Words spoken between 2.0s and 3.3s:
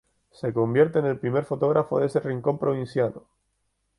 ese rincón provinciano.